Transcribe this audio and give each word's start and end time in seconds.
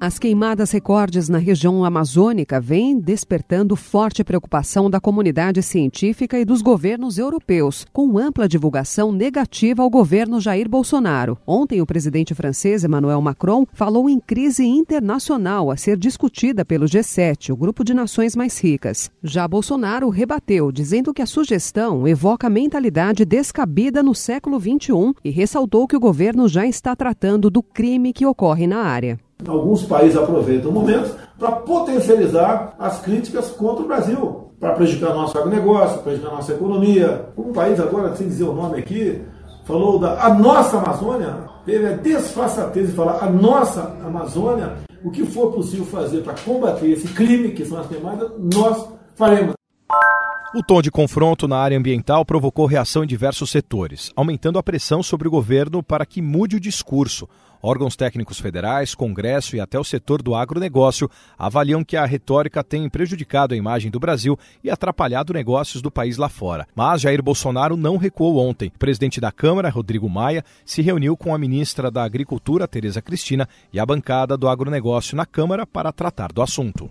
As 0.00 0.16
queimadas 0.16 0.70
recordes 0.70 1.28
na 1.28 1.38
região 1.38 1.84
amazônica 1.84 2.60
vêm 2.60 3.00
despertando 3.00 3.74
forte 3.74 4.22
preocupação 4.22 4.88
da 4.88 5.00
comunidade 5.00 5.60
científica 5.60 6.38
e 6.38 6.44
dos 6.44 6.62
governos 6.62 7.18
europeus, 7.18 7.84
com 7.92 8.16
ampla 8.16 8.48
divulgação 8.48 9.10
negativa 9.10 9.82
ao 9.82 9.90
governo 9.90 10.40
Jair 10.40 10.68
Bolsonaro. 10.68 11.36
Ontem, 11.44 11.82
o 11.82 11.86
presidente 11.86 12.32
francês 12.32 12.84
Emmanuel 12.84 13.20
Macron 13.20 13.66
falou 13.72 14.08
em 14.08 14.20
crise 14.20 14.64
internacional 14.64 15.68
a 15.68 15.76
ser 15.76 15.96
discutida 15.96 16.64
pelo 16.64 16.86
G7, 16.86 17.50
o 17.52 17.56
grupo 17.56 17.82
de 17.82 17.92
nações 17.92 18.36
mais 18.36 18.56
ricas. 18.62 19.10
Já 19.20 19.48
Bolsonaro 19.48 20.08
rebateu, 20.10 20.70
dizendo 20.70 21.12
que 21.12 21.22
a 21.22 21.26
sugestão 21.26 22.06
evoca 22.06 22.48
mentalidade 22.48 23.24
descabida 23.24 24.00
no 24.00 24.14
século 24.14 24.60
XXI 24.60 25.12
e 25.24 25.30
ressaltou 25.30 25.88
que 25.88 25.96
o 25.96 26.00
governo 26.00 26.46
já 26.46 26.64
está 26.64 26.94
tratando 26.94 27.50
do 27.50 27.64
crime 27.64 28.12
que 28.12 28.24
ocorre 28.24 28.68
na 28.68 28.78
área. 28.84 29.18
Alguns 29.46 29.84
países 29.84 30.16
aproveitam 30.16 30.70
o 30.70 30.74
momento 30.74 31.16
para 31.38 31.52
potencializar 31.52 32.74
as 32.78 33.00
críticas 33.00 33.50
contra 33.50 33.84
o 33.84 33.86
Brasil, 33.86 34.50
para 34.58 34.72
prejudicar 34.72 35.14
nosso 35.14 35.38
agronegócio, 35.38 36.02
prejudicar 36.02 36.34
nossa 36.34 36.52
economia. 36.52 37.26
Um 37.36 37.52
país 37.52 37.78
agora, 37.78 38.14
sem 38.16 38.26
dizer 38.26 38.44
o 38.44 38.52
nome 38.52 38.78
aqui, 38.78 39.22
falou 39.64 39.98
da 39.98 40.24
a 40.24 40.34
nossa 40.34 40.78
Amazônia, 40.78 41.36
teve 41.64 41.86
a 41.86 41.92
desfaçatez 41.92 42.88
de 42.88 42.94
falar 42.94 43.22
a 43.22 43.30
nossa 43.30 43.82
Amazônia, 44.04 44.78
o 45.04 45.10
que 45.10 45.24
for 45.24 45.52
possível 45.52 45.86
fazer 45.86 46.22
para 46.22 46.34
combater 46.34 46.90
esse 46.90 47.06
crime, 47.08 47.52
que 47.52 47.64
são 47.64 47.78
as 47.78 47.86
queimadas, 47.86 48.30
nós 48.38 48.88
faremos. 49.14 49.54
O 50.54 50.62
tom 50.62 50.80
de 50.80 50.90
confronto 50.90 51.46
na 51.46 51.58
área 51.58 51.76
ambiental 51.76 52.24
provocou 52.24 52.64
reação 52.64 53.04
em 53.04 53.06
diversos 53.06 53.50
setores, 53.50 54.10
aumentando 54.16 54.58
a 54.58 54.62
pressão 54.62 55.02
sobre 55.02 55.28
o 55.28 55.30
governo 55.30 55.82
para 55.82 56.06
que 56.06 56.22
mude 56.22 56.56
o 56.56 56.60
discurso. 56.60 57.28
Órgãos 57.62 57.96
técnicos 57.96 58.38
federais, 58.38 58.94
Congresso 58.94 59.56
e 59.56 59.60
até 59.60 59.78
o 59.78 59.84
setor 59.84 60.22
do 60.22 60.34
agronegócio 60.34 61.10
avaliam 61.36 61.84
que 61.84 61.96
a 61.96 62.04
retórica 62.04 62.62
tem 62.62 62.88
prejudicado 62.88 63.54
a 63.54 63.56
imagem 63.56 63.90
do 63.90 63.98
Brasil 63.98 64.38
e 64.62 64.70
atrapalhado 64.70 65.32
negócios 65.32 65.82
do 65.82 65.90
país 65.90 66.16
lá 66.16 66.28
fora. 66.28 66.66
Mas 66.74 67.00
Jair 67.00 67.22
Bolsonaro 67.22 67.76
não 67.76 67.96
recuou 67.96 68.38
ontem. 68.38 68.68
O 68.74 68.78
presidente 68.78 69.20
da 69.20 69.32
Câmara, 69.32 69.70
Rodrigo 69.70 70.08
Maia, 70.08 70.44
se 70.64 70.82
reuniu 70.82 71.16
com 71.16 71.34
a 71.34 71.38
ministra 71.38 71.90
da 71.90 72.04
Agricultura, 72.04 72.68
Tereza 72.68 73.02
Cristina, 73.02 73.48
e 73.72 73.80
a 73.80 73.86
bancada 73.86 74.36
do 74.36 74.48
agronegócio 74.48 75.16
na 75.16 75.26
Câmara 75.26 75.66
para 75.66 75.92
tratar 75.92 76.32
do 76.32 76.42
assunto. 76.42 76.88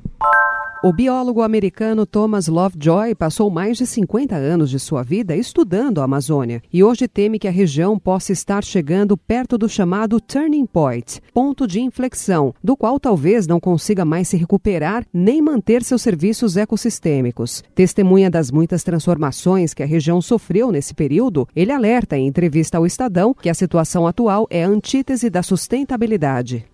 O 0.84 0.94
biólogo 0.94 1.42
americano 1.42 2.06
Thomas 2.06 2.48
Lovejoy 2.48 3.16
passou 3.16 3.50
mais 3.50 3.80
de 3.80 3.88
50 3.88 4.36
anos 4.36 4.70
de 4.70 4.80
sua 4.80 5.02
vida 5.02 5.36
estudando 5.36 6.00
a 6.00 6.04
Amazônia 6.04 6.62
e 6.72 6.84
hoje 6.84 7.08
teme 7.08 7.40
que 7.40 7.48
a 7.48 7.52
região 7.52 7.98
possa 7.98 8.32
estar 8.32 8.64
chegando 8.64 9.18
perto 9.18 9.58
do 9.58 9.68
chamado 9.68 10.22
turning 10.22 10.68
point, 10.68 11.20
ponto 11.34 11.66
de 11.66 11.82
inflexão, 11.82 12.54
do 12.64 12.78
qual 12.78 13.00
talvez 13.00 13.48
não 13.48 13.60
consiga 13.60 14.06
mais 14.06 14.28
se 14.28 14.38
recuperar 14.38 15.04
nem 15.12 15.42
manter 15.42 15.84
seus 15.84 16.04
serviços 16.04 16.56
ecossistêmicos. 16.56 17.64
Testemunha 17.74 18.30
das 18.30 18.52
muitas 18.52 18.84
transformações 18.84 19.74
que 19.74 19.82
a 19.82 19.88
região 19.88 20.22
sofreu 20.22 20.72
nesse 20.72 20.94
período, 20.94 21.48
ele 21.56 21.72
alerta 21.72 22.16
em 22.16 22.28
entrevista 22.28 22.78
ao 22.78 22.86
Estadão 22.86 23.34
que 23.34 23.50
a 23.50 23.54
situação 23.56 24.06
atual 24.06 24.46
é 24.52 24.64
a 24.64 24.68
antítese 24.68 25.28
da 25.28 25.42
sustentabilidade. 25.42 26.68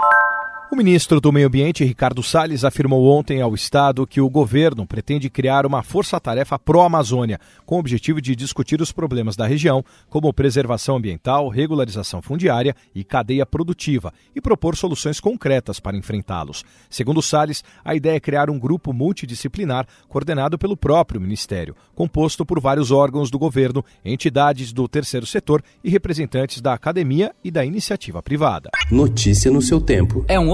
O 0.74 0.76
ministro 0.76 1.22
do 1.22 1.32
Meio 1.32 1.46
Ambiente, 1.46 1.86
Ricardo 1.86 2.24
Salles, 2.24 2.64
afirmou 2.64 3.06
ontem 3.06 3.44
ao 3.44 3.54
Estado 3.54 4.08
que 4.08 4.20
o 4.20 4.28
governo 4.28 4.88
pretende 4.88 5.30
criar 5.30 5.68
uma 5.68 5.84
força-tarefa 5.84 6.58
pró-Amazônia, 6.58 7.40
com 7.64 7.76
o 7.76 7.80
objetivo 7.80 8.20
de 8.20 8.36
discutir 8.36 8.82
os 8.82 8.92
problemas 8.92 9.36
da 9.36 9.46
região, 9.46 9.86
como 10.10 10.34
preservação 10.34 10.96
ambiental, 10.96 11.48
regularização 11.48 12.24
fundiária 12.24 12.76
e 12.96 13.04
cadeia 13.04 13.46
produtiva, 13.46 14.12
e 14.36 14.42
propor 14.42 14.76
soluções 14.76 15.20
concretas 15.20 15.80
para 15.80 15.96
enfrentá-los. 15.96 16.66
Segundo 16.90 17.22
Salles, 17.22 17.64
a 17.86 17.94
ideia 17.94 18.16
é 18.16 18.20
criar 18.20 18.50
um 18.50 18.58
grupo 18.58 18.92
multidisciplinar 18.92 19.86
coordenado 20.10 20.58
pelo 20.58 20.76
próprio 20.76 21.22
Ministério, 21.22 21.76
composto 21.94 22.44
por 22.44 22.60
vários 22.60 22.90
órgãos 22.90 23.30
do 23.30 23.38
governo, 23.38 23.86
entidades 24.04 24.74
do 24.74 24.88
terceiro 24.88 25.28
setor 25.28 25.64
e 25.84 25.90
representantes 25.92 26.62
da 26.62 26.74
academia 26.74 27.32
e 27.44 27.52
da 27.52 27.64
iniciativa 27.64 28.24
privada. 28.24 28.72
Notícia 28.90 29.52
no 29.52 29.62
seu 29.62 29.80
tempo. 29.80 30.26
É 30.28 30.40
um 30.40 30.50